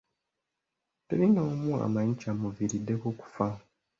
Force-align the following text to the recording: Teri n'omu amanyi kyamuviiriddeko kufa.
Teri 1.05 1.27
n'omu 1.31 1.71
amanyi 1.85 2.13
kyamuviiriddeko 2.21 3.07
kufa. 3.19 3.47